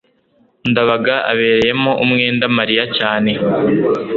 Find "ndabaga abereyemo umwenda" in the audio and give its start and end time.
0.69-2.45